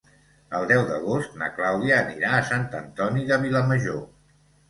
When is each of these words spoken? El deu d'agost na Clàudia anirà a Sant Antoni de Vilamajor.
El 0.59 0.63
deu 0.69 0.79
d'agost 0.91 1.35
na 1.41 1.49
Clàudia 1.57 1.99
anirà 2.05 2.33
a 2.37 2.41
Sant 2.49 2.65
Antoni 2.79 3.27
de 3.33 3.39
Vilamajor. 3.47 4.01